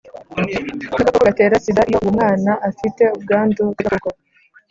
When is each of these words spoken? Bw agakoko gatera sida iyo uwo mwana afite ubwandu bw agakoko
Bw 0.87 0.93
agakoko 0.99 1.21
gatera 1.27 1.63
sida 1.63 1.81
iyo 1.89 1.97
uwo 2.01 2.09
mwana 2.17 2.51
afite 2.69 3.03
ubwandu 3.17 3.61
bw 3.73 3.79
agakoko 3.85 4.19